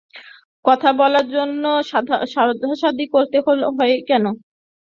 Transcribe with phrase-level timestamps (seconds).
[0.65, 1.71] কথা বলার জন্যে
[2.33, 3.93] সাধাসাধি করতে হল কই?